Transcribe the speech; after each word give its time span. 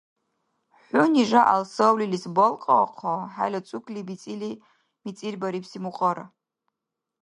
ХӀуни 0.87 1.23
жагӀял 1.29 1.63
савлилис 1.75 2.25
балкьаахъа 2.35 3.13
хӀела 3.33 3.59
цӀукли 3.67 4.01
бицӀили 4.07 4.51
мицӀирбарибси 5.03 5.79
мукьара. 5.83 6.25